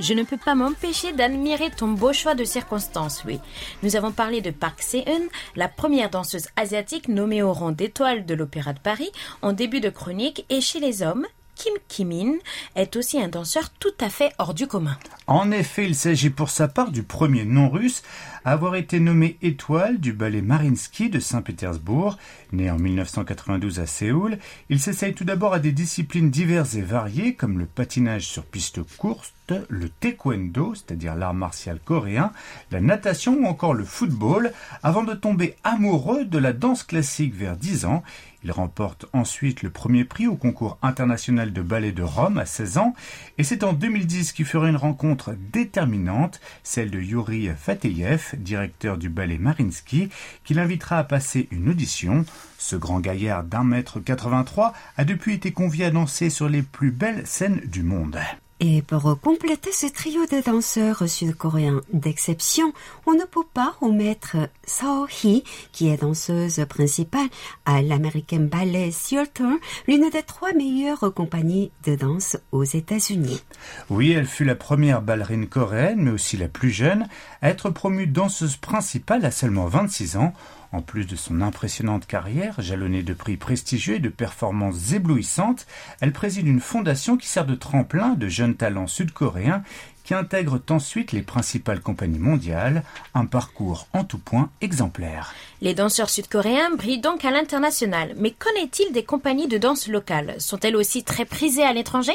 [0.00, 3.38] Je ne peux pas m'empêcher d'admirer ton beau choix de circonstances, oui.
[3.82, 8.34] Nous avons parlé de Park Se-eun, la première danseuse asiatique nommée au rang d'étoile de
[8.34, 9.10] l'Opéra de Paris
[9.42, 11.26] en début de chronique, et chez les hommes,
[11.60, 12.38] Kim Kimin
[12.74, 14.96] est aussi un danseur tout à fait hors du commun.
[15.26, 18.02] En effet, il s'agit pour sa part du premier non-russe
[18.46, 22.16] à avoir été nommé étoile du ballet Marinsky de Saint-Pétersbourg.
[22.52, 24.38] Né en 1992 à Séoul,
[24.70, 28.80] il s'essaye tout d'abord à des disciplines diverses et variées comme le patinage sur piste
[28.96, 32.32] courte, le taekwondo, c'est-à-dire l'art martial coréen,
[32.70, 37.56] la natation ou encore le football, avant de tomber amoureux de la danse classique vers
[37.56, 38.02] 10 ans.
[38.42, 42.78] Il remporte ensuite le premier prix au concours international de ballet de Rome à 16
[42.78, 42.94] ans,
[43.38, 49.10] et c'est en 2010 qu'il fera une rencontre déterminante, celle de Yuri Fateyev, directeur du
[49.10, 50.08] ballet Marinsky,
[50.44, 52.24] qui l'invitera à passer une audition.
[52.58, 56.90] Ce grand gaillard d'un mètre 83 a depuis été convié à danser sur les plus
[56.90, 58.18] belles scènes du monde.
[58.62, 62.74] Et pour compléter ce trio de danseurs sud-coréens d'exception,
[63.06, 67.28] on ne peut pas omettre Seo Hee, qui est danseuse principale
[67.64, 69.44] à l'American Ballet Theatre,
[69.88, 73.40] l'une des trois meilleures compagnies de danse aux États-Unis.
[73.88, 77.08] Oui, elle fut la première ballerine coréenne, mais aussi la plus jeune,
[77.40, 80.34] à être promue danseuse principale à seulement 26 ans.
[80.72, 85.66] En plus de son impressionnante carrière, jalonnée de prix prestigieux et de performances éblouissantes,
[86.00, 89.64] elle préside une fondation qui sert de tremplin de jeunes talents sud-coréens
[90.04, 95.34] qui intègrent ensuite les principales compagnies mondiales, un parcours en tout point exemplaire.
[95.62, 100.36] Les danseurs sud-coréens brillent donc à l'international, mais qu'en est-il des compagnies de danse locales
[100.38, 102.14] Sont-elles aussi très prisées à l'étranger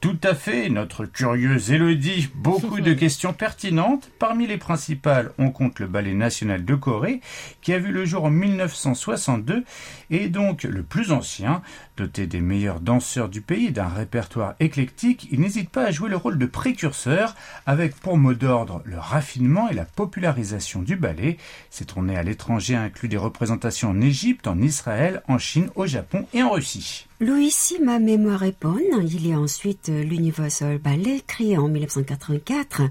[0.00, 2.28] Tout à fait, notre curieuse Élodie.
[2.36, 4.08] Beaucoup de questions pertinentes.
[4.20, 7.20] Parmi les principales, on compte le Ballet national de Corée,
[7.62, 9.64] qui a vu le jour en 1962
[10.10, 11.62] et est donc le plus ancien.
[11.96, 16.16] Doté des meilleurs danseurs du pays d'un répertoire éclectique, il n'hésite pas à jouer le
[16.16, 17.34] rôle de précurseur,
[17.66, 21.38] avec pour mot d'ordre le raffinement et la popularisation du ballet.
[21.70, 26.26] Ses tournées à l'étranger incluent des représentations en Égypte, en Israël, en Chine, au Japon
[26.32, 27.06] et en Russie.
[27.20, 32.82] Louis, si ma mémoire est bonne, il y a ensuite l'Universal Ballet créé en 1984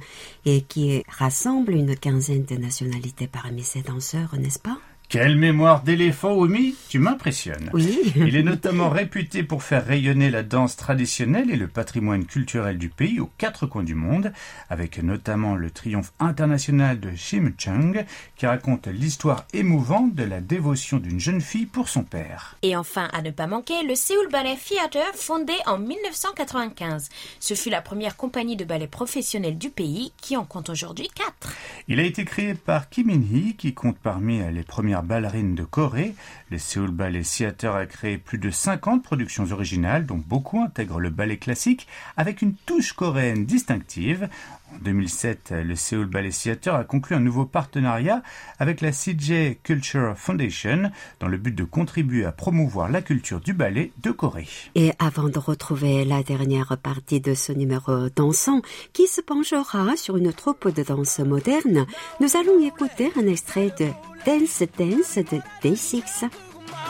[0.45, 4.77] et qui rassemble une quinzaine de nationalités parmi ses danseurs, n'est-ce pas?
[5.13, 7.69] Quelle mémoire d'éléphant, Omi Tu m'impressionnes.
[7.71, 7.99] Oui.
[8.15, 12.89] Il est notamment réputé pour faire rayonner la danse traditionnelle et le patrimoine culturel du
[12.89, 14.33] pays aux quatre coins du monde,
[14.71, 18.03] avec notamment le triomphe international de Shim Chung,
[18.37, 22.57] qui raconte l'histoire émouvante de la dévotion d'une jeune fille pour son père.
[22.63, 27.09] Et enfin, à ne pas manquer, le Seoul Ballet Theatre, fondé en 1995.
[27.39, 31.55] Ce fut la première compagnie de ballet professionnelle du pays, qui en compte aujourd'hui quatre.
[31.87, 36.15] Il a été créé par Kim In-hee, qui compte parmi les premières ballerines de Corée.
[36.53, 41.09] Le Seoul Ballet Theatre a créé plus de 50 productions originales, dont beaucoup intègrent le
[41.09, 44.29] ballet classique, avec une touche coréenne distinctive.
[44.71, 48.21] En 2007, le Seoul Ballet Theatre a conclu un nouveau partenariat
[48.59, 53.53] avec la CJ Culture Foundation dans le but de contribuer à promouvoir la culture du
[53.53, 54.47] ballet de Corée.
[54.75, 58.61] Et avant de retrouver la dernière partie de ce numéro dansant
[58.93, 61.87] qui se penchera sur une troupe de danse moderne,
[62.19, 63.87] nous allons écouter un extrait de
[64.27, 66.29] Dance Dance de Day6.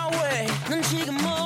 [0.02, 0.46] my way.
[0.68, 1.41] 넌 지금 뭐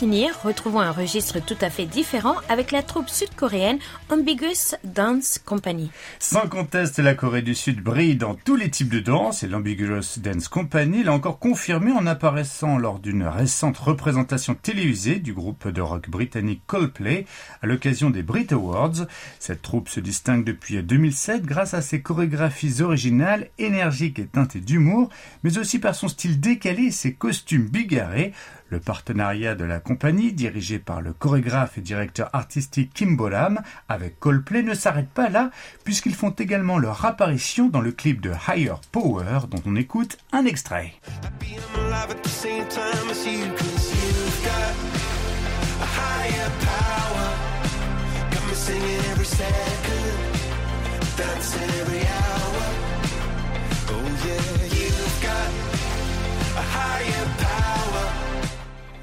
[0.00, 5.90] finir, retrouvons un registre tout à fait différent avec la troupe sud-coréenne Ambiguous Dance Company.
[6.18, 10.16] Sans conteste, la Corée du Sud brille dans tous les types de danse et l'Ambiguous
[10.16, 15.82] Dance Company l'a encore confirmé en apparaissant lors d'une récente représentation télévisée du groupe de
[15.82, 17.26] rock britannique Coldplay
[17.60, 19.06] à l'occasion des Brit Awards.
[19.38, 25.10] Cette troupe se distingue depuis 2007 grâce à ses chorégraphies originales, énergiques et teintées d'humour,
[25.42, 28.32] mais aussi par son style décalé et ses costumes bigarrés.
[28.70, 34.20] Le partenariat de la compagnie, dirigé par le chorégraphe et directeur artistique Kim Bolam, avec
[34.20, 35.50] Coldplay ne s'arrête pas là,
[35.82, 40.44] puisqu'ils font également leur apparition dans le clip de Higher Power, dont on écoute un
[40.44, 40.92] extrait.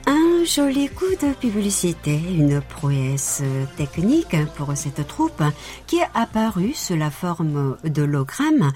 [0.10, 3.44] Un joli coup de publicité, une prouesse
[3.76, 5.44] technique pour cette troupe
[5.86, 8.72] qui est apparue sous la forme d'hologramme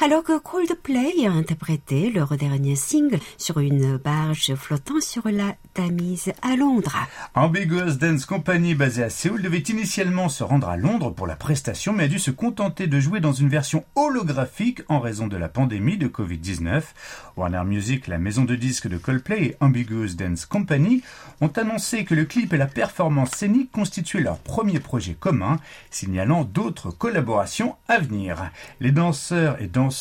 [0.00, 6.32] alors que Coldplay a interprété leur dernier single sur une barge flottant sur la Tamise
[6.42, 6.96] à Londres.
[7.34, 11.92] Ambiguous Dance Company, basée à Séoul, devait initialement se rendre à Londres pour la prestation,
[11.92, 15.48] mais a dû se contenter de jouer dans une version holographique en raison de la
[15.48, 16.82] pandémie de Covid-19.
[17.36, 21.02] Warner Music, la maison de disques de Coldplay et Ambiguous Dance Company
[21.40, 25.58] ont annoncé que le clip et la performance scénique constituaient leur premier projet commun,
[25.90, 28.50] signalant d'autres collaborations à venir.
[28.80, 29.91] Les danseurs et danseuses,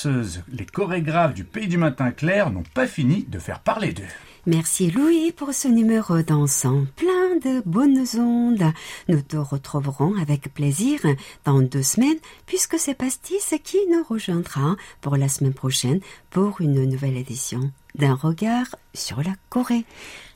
[0.53, 4.05] les chorégraphes du Pays du Matin Clair n'ont pas fini de faire parler d'eux.
[4.47, 8.72] Merci Louis pour ce numéro dansant plein de bonnes ondes.
[9.09, 11.01] Nous te retrouverons avec plaisir
[11.45, 16.01] dans deux semaines puisque c'est Pastis qui nous rejoindra pour la semaine prochaine
[16.31, 19.85] pour une nouvelle édition d'un regard sur la Corée.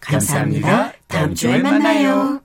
[0.00, 0.92] 감사합니다.
[1.08, 2.40] 다음 주에 만나요.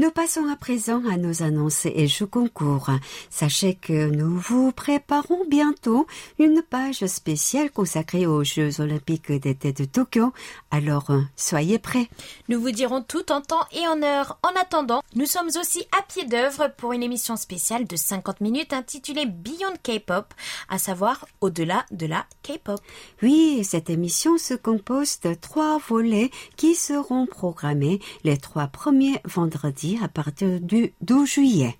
[0.00, 2.88] Nous passons à présent à nos annonces et jeux concours.
[3.28, 6.06] Sachez que nous vous préparons bientôt
[6.38, 10.32] une page spéciale consacrée aux Jeux olympiques d'été de Tokyo.
[10.70, 12.08] Alors, soyez prêts.
[12.48, 14.38] Nous vous dirons tout en temps et en heure.
[14.42, 18.72] En attendant, nous sommes aussi à pied d'œuvre pour une émission spéciale de 50 minutes
[18.72, 20.32] intitulée Beyond K-pop,
[20.70, 22.80] à savoir au-delà de la K-pop.
[23.20, 29.89] Oui, cette émission se compose de trois volets qui seront programmés les trois premiers vendredis
[30.02, 31.76] à partir du 12 juillet.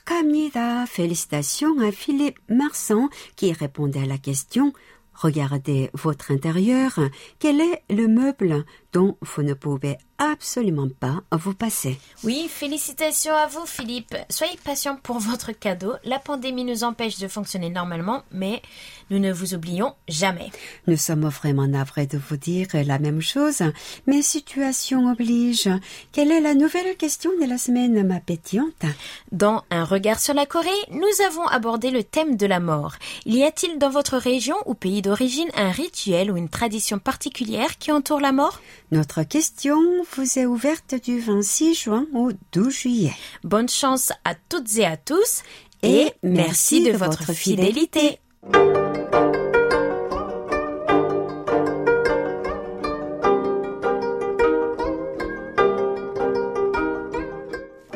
[0.00, 0.86] 축하합니다.
[0.86, 4.72] Félicitations à Philippe Marsan qui répondait à la question
[5.16, 6.98] Regardez votre intérieur.
[7.38, 13.47] Quel est le meuble dont vous ne pouvez absolument pas vous passer Oui, félicitations à
[13.47, 14.15] vous Philippe.
[14.29, 15.93] Soyez patient pour votre cadeau.
[16.03, 18.61] La pandémie nous empêche de fonctionner normalement, mais
[19.09, 20.51] nous ne vous oublions jamais.
[20.85, 23.63] Nous sommes vraiment navrés de vous dire la même chose,
[24.05, 25.69] mais situation oblige.
[26.11, 28.85] Quelle est la nouvelle question de la semaine, ma pétillante?
[29.31, 32.95] Dans Un regard sur la Corée, nous avons abordé le thème de la mort.
[33.25, 37.91] Y a-t-il dans votre région ou pays d'origine un rituel ou une tradition particulière qui
[37.91, 38.61] entoure la mort?
[38.91, 39.77] Notre question
[40.15, 43.13] vous est ouverte du 26 juin au 12 juillet.
[43.45, 45.43] Bonne chance à toutes et à tous
[45.81, 48.19] et, merci de, votre fidélité.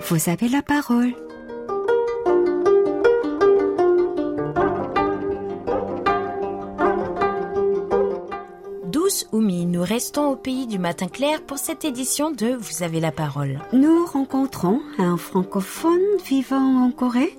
[0.08, 1.14] Vous avez la parole.
[9.32, 13.12] Oumi, nous restons au pays du matin clair pour cette édition de Vous avez la
[13.12, 13.60] parole.
[13.72, 17.38] Nous rencontrons un francophone vivant en Corée.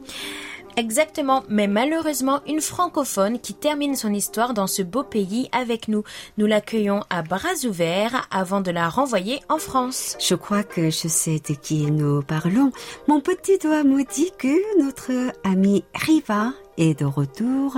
[0.76, 6.04] Exactement, mais malheureusement une francophone qui termine son histoire dans ce beau pays avec nous.
[6.36, 10.16] Nous l'accueillons à bras ouverts avant de la renvoyer en France.
[10.20, 12.72] Je crois que je sais de qui nous parlons.
[13.08, 17.76] Mon petit doigt me dit que notre ami Riva est de retour.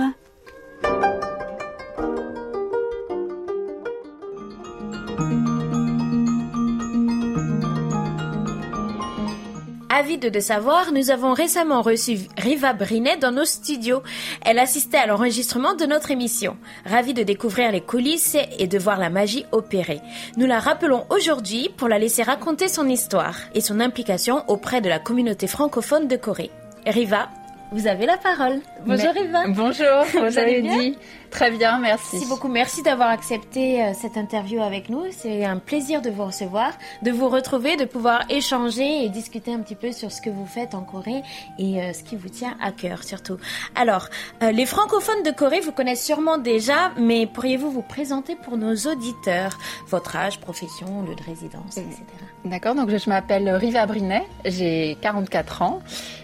[9.99, 14.01] Avide de savoir, nous avons récemment reçu Riva Brinet dans nos studios.
[14.45, 16.55] Elle assistait à l'enregistrement de notre émission.
[16.85, 19.99] Ravie de découvrir les coulisses et de voir la magie opérer.
[20.37, 24.87] Nous la rappelons aujourd'hui pour la laisser raconter son histoire et son implication auprès de
[24.87, 26.51] la communauté francophone de Corée.
[26.87, 27.27] Riva,
[27.73, 28.61] vous avez la parole.
[28.85, 29.43] Bonjour Mais- Riva.
[29.49, 30.77] Bonjour, vous allez avez bien?
[30.79, 30.97] dit.
[31.31, 32.09] Très bien, merci.
[32.13, 32.47] Merci beaucoup.
[32.47, 35.03] Merci d'avoir accepté euh, cette interview avec nous.
[35.11, 36.71] C'est un plaisir de vous recevoir,
[37.03, 40.45] de vous retrouver, de pouvoir échanger et discuter un petit peu sur ce que vous
[40.45, 41.21] faites en Corée
[41.59, 43.37] et euh, ce qui vous tient à cœur surtout.
[43.75, 44.09] Alors,
[44.41, 48.75] euh, les francophones de Corée vous connaissent sûrement déjà, mais pourriez-vous vous présenter pour nos
[48.75, 49.57] auditeurs?
[49.87, 52.01] Votre âge, profession, lieu de résidence, etc.
[52.45, 55.81] D'accord, donc je m'appelle Riva Brinet, j'ai 44 ans.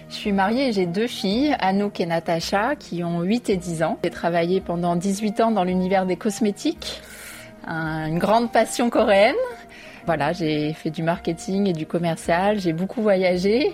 [0.09, 3.83] Je suis mariée et j'ai deux filles, Anouk et Natacha, qui ont 8 et 10
[3.83, 3.97] ans.
[4.03, 7.01] J'ai travaillé pendant 18 ans dans l'univers des cosmétiques,
[7.67, 9.35] un- une grande passion coréenne.
[10.05, 13.73] Voilà, j'ai fait du marketing et du commercial, j'ai beaucoup voyagé.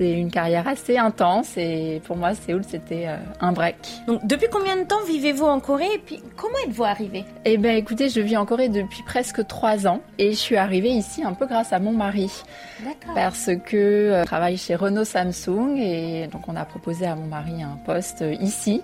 [0.00, 3.76] C'était une carrière assez intense et pour moi, Séoul, c'était euh, un break.
[4.06, 7.76] Donc, depuis combien de temps vivez-vous en Corée et puis comment êtes-vous arrivé Eh ben,
[7.76, 11.34] écoutez, je vis en Corée depuis presque trois ans et je suis arrivée ici un
[11.34, 12.30] peu grâce à mon mari
[12.84, 13.14] D'accord.
[13.14, 17.26] parce que euh, je travaille chez Renault Samsung et donc on a proposé à mon
[17.26, 18.82] mari un poste euh, ici.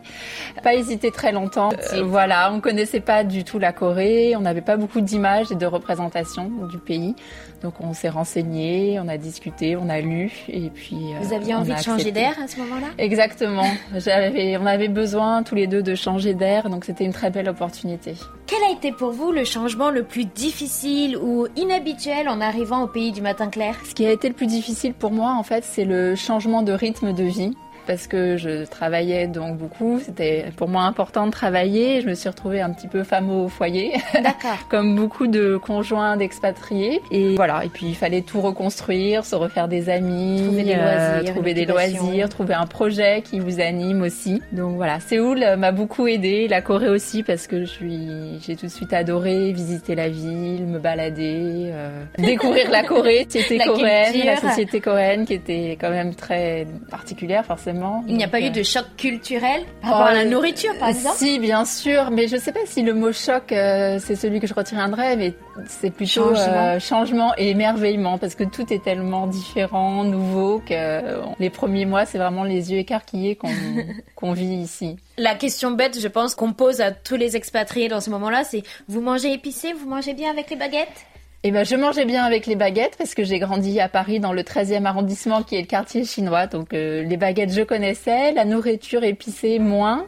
[0.62, 1.70] Pas hésité très longtemps.
[1.94, 5.54] Euh, voilà, on connaissait pas du tout la Corée, on n'avait pas beaucoup d'images et
[5.54, 7.14] de représentations du pays.
[7.62, 11.54] Donc on s'est renseigné, on a discuté, on a lu et puis euh, Vous aviez
[11.54, 12.88] envie de changer d'air à ce moment-là?
[12.98, 13.64] Exactement.
[13.92, 18.14] On avait besoin tous les deux de changer d'air, donc c'était une très belle opportunité.
[18.46, 22.86] Quel a été pour vous le changement le plus difficile ou inhabituel en arrivant au
[22.86, 23.76] pays du matin clair?
[23.88, 26.72] Ce qui a été le plus difficile pour moi, en fait, c'est le changement de
[26.72, 27.52] rythme de vie.
[27.86, 32.00] Parce que je travaillais donc beaucoup, c'était pour moi important de travailler.
[32.00, 33.92] Je me suis retrouvée un petit peu femme au foyer,
[34.68, 37.00] comme beaucoup de conjoints d'expatriés.
[37.10, 41.14] Et voilà, et puis il fallait tout reconstruire, se refaire des amis, Trouver des euh,
[41.16, 42.02] loisirs, trouver une des occupation.
[42.02, 44.42] loisirs, trouver un projet qui vous anime aussi.
[44.52, 48.08] Donc voilà, Séoul m'a beaucoup aidé, la Corée aussi parce que je suis,
[48.44, 53.58] j'ai tout de suite adoré visiter la ville, me balader, euh, découvrir la Corée, société
[53.58, 57.75] La coréenne, la société coréenne qui était quand même très particulière forcément.
[58.08, 60.72] Il n'y a pas eu euh, de choc culturel par rapport à la euh, nourriture,
[60.78, 64.16] par exemple Si, bien sûr, mais je sais pas si le mot choc, euh, c'est
[64.16, 65.34] celui que je retiendrai, mais
[65.68, 66.66] c'est plutôt Changement.
[66.66, 71.86] euh, changement et émerveillement, parce que tout est tellement différent, nouveau, que euh, les premiers
[71.86, 73.48] mois, c'est vraiment les yeux écarquillés qu'on
[74.14, 74.96] qu'on vit ici.
[75.18, 78.62] La question bête, je pense, qu'on pose à tous les expatriés dans ce moment-là, c'est
[78.88, 81.06] vous mangez épicé, vous mangez bien avec les baguettes?
[81.42, 84.32] Eh ben, je mangeais bien avec les baguettes parce que j'ai grandi à Paris dans
[84.32, 86.46] le 13e arrondissement qui est le quartier chinois.
[86.46, 90.06] Donc euh, les baguettes je connaissais, la nourriture épicée moins.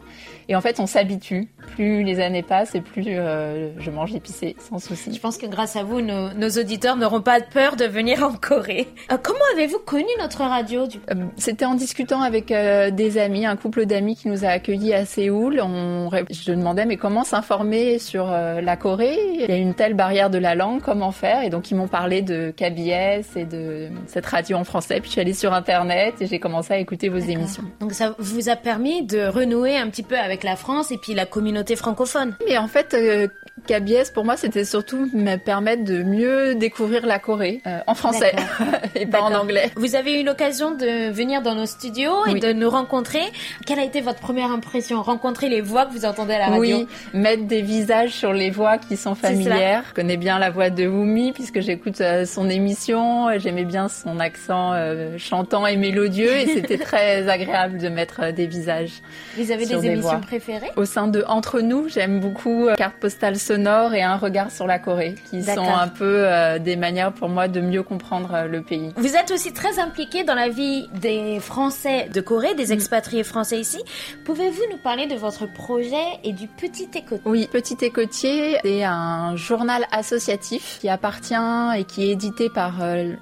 [0.48, 1.48] Et en fait on s'habitue.
[1.74, 5.18] Plus les années passent et plus euh, je mange épicé sans Je souci.
[5.18, 8.88] pense que grâce à vous, nos, nos auditeurs n'auront pas peur de venir en Corée.
[9.12, 10.98] Euh, comment avez-vous connu notre radio du...
[11.10, 14.94] Euh, C'était en discutant avec euh, des amis, un couple d'amis qui nous a accueillis
[14.94, 15.60] à Séoul.
[15.62, 19.16] On, je demandais mais comment s'informer sur euh, la Corée?
[19.34, 21.42] Il y a une telle barrière de la langue, comment faire?
[21.44, 25.00] Et donc ils m'ont parlé de KBS et de cette radio en français.
[25.00, 27.64] Puis je suis allée sur internet et j'ai commencé à écouter vos émissions.
[27.80, 31.14] Donc ça vous a permis de renouer un petit peu avec la France et puis
[31.14, 32.34] la communauté francophone.
[32.46, 33.28] Mais en fait, euh,
[33.66, 38.32] KBS pour moi c'était surtout me permettre de mieux découvrir la Corée euh, en français
[38.94, 39.70] et pas en anglais.
[39.76, 42.40] Vous avez eu l'occasion de venir dans nos studios et Oui.
[42.40, 43.22] de nous rencontrer.
[43.66, 45.02] Quelle a été votre première impression?
[45.02, 46.60] Rencontrer les voix que vous entendez à la radio?
[46.78, 49.84] Oui, mettre des visages sur les voix qui sont familières.
[49.90, 53.28] Je connais bien la voix de Wumi puisque j'écoute euh, son émission.
[53.38, 58.32] J'aimais bien son accent euh, chantant et mélodieux et c'était très agréable de mettre euh,
[58.32, 59.02] des visages.
[59.36, 60.20] Vous avez sur des des émissions voix.
[60.20, 60.70] préférées?
[60.76, 64.66] Au sein de Entre nous, j'aime beaucoup euh, Carte postale sonore et Un regard sur
[64.66, 68.46] la Corée qui sont un peu euh, des manières pour moi de mieux comprendre euh,
[68.46, 68.92] le pays.
[68.96, 72.56] Vous êtes aussi très impliqué dans la vie des Français de Corée, Mm.
[72.56, 73.78] des expatriés français ici.
[74.24, 79.34] Pouvez-vous nous parler de votre projet et du Petit Écoute Oui, Petit Écotier, c'est un
[79.36, 81.34] journal associatif qui appartient
[81.76, 83.12] et qui est édité par euh,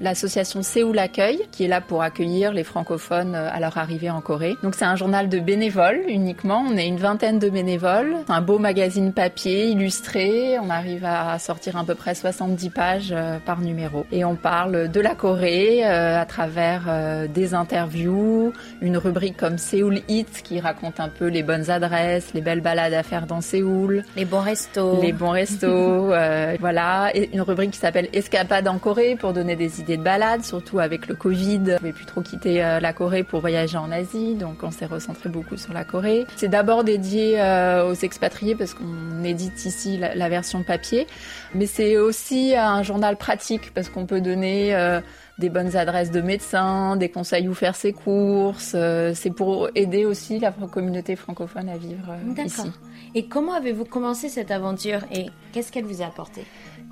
[0.00, 4.20] l'association Séoul Accueil, qui est là pour accueillir les francophones euh, à leur arrivée en
[4.20, 4.56] Corée.
[4.62, 6.64] Donc c'est un journal de bénévoles uniquement.
[6.68, 8.16] On est une vingtaine de bénévoles.
[8.28, 10.58] Un beau magazine papier illustré.
[10.58, 14.06] On arrive à sortir à peu près 70 pages euh, par numéro.
[14.10, 16.82] Et on parle de la Corée euh, à travers
[17.28, 22.40] des interviews, une rubrique comme Séoul Hits qui raconte un peu les bonnes adresses, les
[22.40, 25.66] belles balades à faire dans Séoul, Les bons restos les bons restos,
[26.12, 29.98] euh, voilà, et une rubrique qui s'appelle Escapade en Corée pour donner donner des idées
[29.98, 31.60] de balade, surtout avec le Covid.
[31.74, 34.86] On pouvait plus trop quitter euh, la Corée pour voyager en Asie, donc on s'est
[34.86, 36.24] recentré beaucoup sur la Corée.
[36.36, 41.06] C'est d'abord dédié euh, aux expatriés parce qu'on édite ici la, version papier,
[41.54, 45.02] mais c'est aussi un journal pratique parce qu'on peut donner euh,
[45.38, 48.74] des bonnes adresses de médecins, des conseils où faire ses courses.
[49.14, 52.70] c'est pour aider aussi la communauté francophone à vivre ici.
[53.14, 56.44] Et comment avez-vous commencé cette aventure et qu'est-ce qu'elle vous a apporté?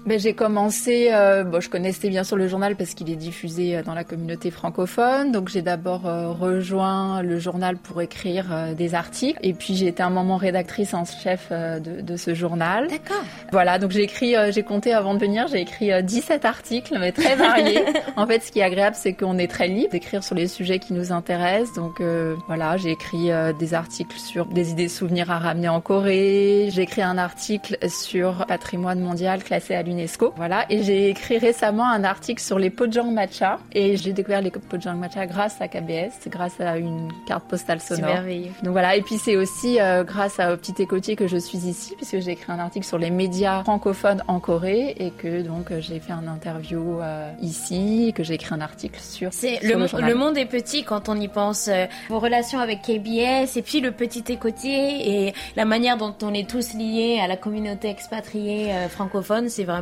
[0.04, 3.76] Ben, j'ai commencé, euh, bon, je connaissais bien sûr le journal parce qu'il est diffusé
[3.76, 5.30] euh, dans la communauté francophone.
[5.30, 9.38] Donc j'ai d'abord euh, rejoint le journal pour écrire euh, des articles.
[9.42, 12.88] Et puis j'ai été un moment rédactrice en chef de, de ce journal.
[12.88, 13.22] D'accord.
[13.52, 17.12] Voilà, donc j'ai écrit, j'ai compté avant de venir, j'ai écrit euh, 17 articles, mais
[17.12, 17.84] très variés.
[18.16, 20.80] en fait, ce qui est agréable, c'est qu'on est très libre d'écrire sur les sujets
[20.80, 21.74] qui nous intéressent.
[21.76, 26.70] Donc euh, voilà, j'ai écrit des articles sur des idées souvenirs à ramener en Corée.
[26.72, 29.91] J'ai écrit un article sur patrimoine mondial classé à l'UNESCO.
[30.36, 33.58] Voilà, et j'ai écrit récemment un article sur les pojang matcha.
[33.72, 37.96] Et j'ai découvert les pojang matcha grâce à KBS, grâce à une carte postale C'est
[37.96, 38.14] sonore.
[38.14, 38.50] merveilleux.
[38.62, 41.58] Donc voilà, et puis c'est aussi euh, grâce à, au petit écoutier que je suis
[41.58, 45.70] ici, puisque j'ai écrit un article sur les médias francophones en Corée et que donc
[45.70, 49.60] euh, j'ai fait un interview euh, ici, et que j'ai écrit un article sur, C'est
[49.62, 51.68] le, monde est petit quand on y pense.
[51.68, 56.32] euh, vos relations avec KBS et puis le petit écoutier et la manière dont on
[56.34, 59.81] est tous liés à la communauté expatriée francophone, c'est vraiment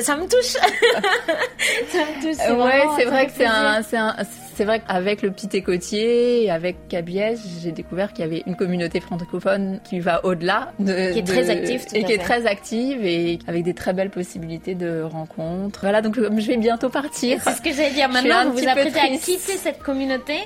[0.00, 0.52] ça me touche.
[1.88, 2.42] ça me touche.
[2.48, 4.14] Euh, ouais, c'est vrai que c'est un, c'est un,
[4.54, 8.56] c'est vrai qu'avec le petit écoutier et avec KBS, j'ai découvert qu'il y avait une
[8.56, 12.18] communauté francophone qui va au-delà de, Qui est de- très active, tout et qui est
[12.18, 15.80] très active et avec des très belles possibilités de rencontres.
[15.82, 17.40] Voilà, donc je vais bientôt partir.
[17.42, 18.08] C'est ce que j'allais dire.
[18.08, 20.38] Maintenant, vous vous apprêtez à quitter cette communauté.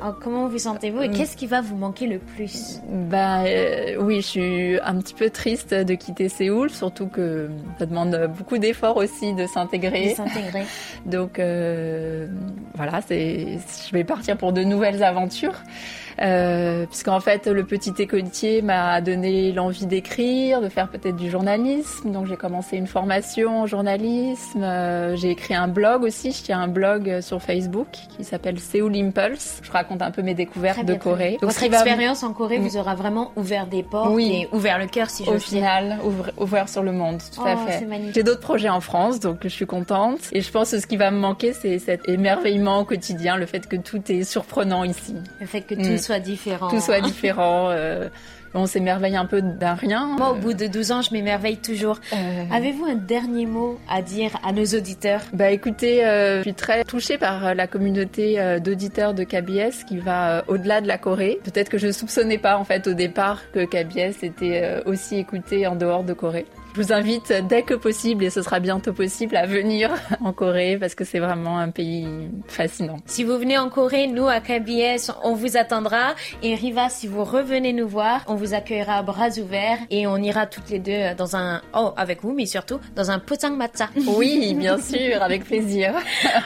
[0.00, 1.12] Alors, comment vous sentez-vous et Mm.
[1.12, 5.28] qu'est-ce qui va vous manquer le plus Bah euh, oui, je suis un petit peu
[5.30, 10.14] triste de quitter Séoul, surtout que ça demande beaucoup d'efforts aussi de de s'intégrer.
[10.14, 10.64] s'intégrer
[11.06, 12.28] Donc euh,
[12.74, 15.54] voilà, c'est je vais partir pour de nouvelles aventures.
[16.20, 22.10] Euh, puisqu'en fait le petit écoutier m'a donné l'envie d'écrire, de faire peut-être du journalisme.
[22.10, 24.62] Donc j'ai commencé une formation en journalisme.
[24.62, 26.32] Euh, j'ai écrit un blog aussi.
[26.32, 29.60] Je tiens un blog sur Facebook qui s'appelle Seoul Impulse.
[29.62, 31.38] Je raconte un peu mes découvertes de Corée.
[31.40, 34.46] Donc, Votre va- expérience en Corée vous aura vraiment ouvert des portes Oui.
[34.50, 35.58] et ouvert le cœur, si au j'ose dire.
[35.60, 37.86] final, ouvre- ouvert sur le monde, tout à Oh, fait.
[38.14, 40.18] J'ai d'autres projets en France, donc je suis contente.
[40.32, 43.46] Et je pense que ce qui va me manquer, c'est cet émerveillement au quotidien, le
[43.46, 45.14] fait que tout est surprenant ici.
[45.40, 45.98] Le fait que tout Mm.
[45.98, 46.68] soit différent.
[46.68, 47.68] Tout soit différent.
[47.70, 48.08] euh,
[48.54, 50.06] on s'émerveille un peu d'un rien.
[50.16, 52.00] Moi, au bout de 12 ans, je m'émerveille toujours.
[52.14, 55.20] Euh, Avez-vous un dernier mot à dire à nos auditeurs?
[55.34, 60.44] Bah écoutez, euh, je suis très touchée par la communauté d'auditeurs de KBS qui va
[60.48, 61.38] au-delà de la Corée.
[61.44, 65.76] Peut-être que je soupçonnais pas en fait au départ que KBS était aussi écouté en
[65.76, 66.46] dehors de Corée.
[66.74, 69.90] Je vous invite dès que possible, et ce sera bientôt possible, à venir
[70.24, 72.06] en Corée parce que c'est vraiment un pays
[72.46, 72.98] fascinant.
[73.06, 76.14] Si vous venez en Corée, nous à KBS, on vous attendra.
[76.42, 80.16] Et Riva, si vous revenez nous voir, on vous accueillera à bras ouverts et on
[80.18, 83.88] ira toutes les deux dans un, oh, avec vous, mais surtout dans un potang matcha.
[84.16, 85.94] Oui, bien sûr, avec plaisir.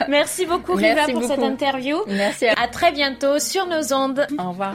[0.09, 1.99] Merci beaucoup Riva Merci pour cette interview.
[2.09, 4.27] Merci à À très bientôt sur nos ondes.
[4.39, 4.75] Au revoir.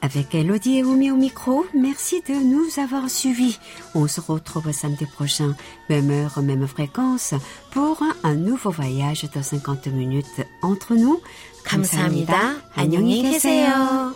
[0.00, 3.58] Avec Elodie et Oumi au micro, merci de nous avoir suivis.
[3.94, 5.54] On se retrouve samedi prochain,
[5.88, 7.34] même heure, même fréquence,
[7.70, 10.26] pour un nouveau voyage de 50 minutes
[10.62, 11.20] entre nous.
[11.64, 12.56] 감사합니다.
[12.74, 14.12] 안녕히 계세요.